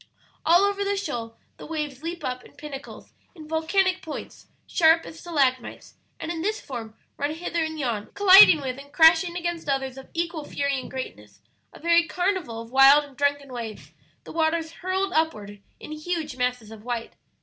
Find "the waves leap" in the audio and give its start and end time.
1.57-2.23